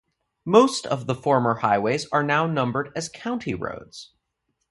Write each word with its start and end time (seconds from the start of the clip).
Most 0.45 0.87
of 0.87 1.05
the 1.05 1.13
former 1.13 1.57
highways 1.59 2.07
are 2.11 2.23
now 2.23 2.47
numbered 2.47 2.91
as 2.95 3.07
county 3.07 3.53
roads. 3.53 4.13